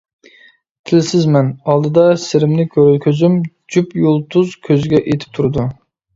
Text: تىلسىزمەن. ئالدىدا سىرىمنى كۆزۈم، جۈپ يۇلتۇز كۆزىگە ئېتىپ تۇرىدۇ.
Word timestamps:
تىلسىزمەن. 0.91 1.51
ئالدىدا 1.73 2.05
سىرىمنى 2.23 2.65
كۆزۈم، 3.05 3.37
جۈپ 3.77 3.95
يۇلتۇز 4.07 4.59
كۆزىگە 4.71 5.05
ئېتىپ 5.05 5.39
تۇرىدۇ. 5.39 5.71